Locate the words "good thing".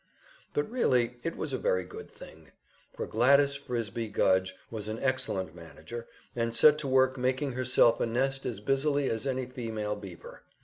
1.85-2.49